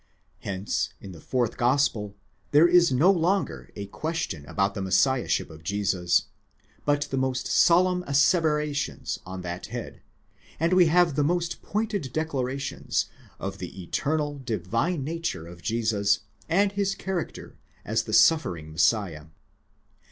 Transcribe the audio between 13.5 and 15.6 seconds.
the eternal, divine nature